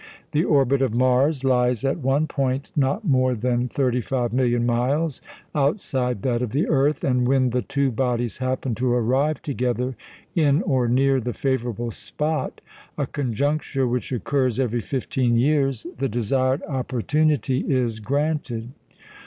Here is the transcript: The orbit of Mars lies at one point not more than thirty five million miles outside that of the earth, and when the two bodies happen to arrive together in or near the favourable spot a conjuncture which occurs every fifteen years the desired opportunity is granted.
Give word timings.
The 0.31 0.43
orbit 0.43 0.81
of 0.81 0.95
Mars 0.95 1.43
lies 1.43 1.85
at 1.85 1.99
one 1.99 2.25
point 2.25 2.71
not 2.75 3.05
more 3.05 3.35
than 3.35 3.67
thirty 3.67 4.01
five 4.01 4.33
million 4.33 4.65
miles 4.65 5.21
outside 5.53 6.23
that 6.23 6.41
of 6.41 6.53
the 6.53 6.67
earth, 6.67 7.03
and 7.03 7.27
when 7.27 7.51
the 7.51 7.61
two 7.61 7.91
bodies 7.91 8.39
happen 8.39 8.73
to 8.73 8.91
arrive 8.91 9.43
together 9.43 9.95
in 10.33 10.63
or 10.63 10.87
near 10.87 11.19
the 11.19 11.33
favourable 11.33 11.91
spot 11.91 12.61
a 12.97 13.05
conjuncture 13.05 13.85
which 13.85 14.11
occurs 14.11 14.59
every 14.59 14.81
fifteen 14.81 15.35
years 15.37 15.85
the 15.99 16.09
desired 16.09 16.63
opportunity 16.63 17.59
is 17.71 17.99
granted. 17.99 18.69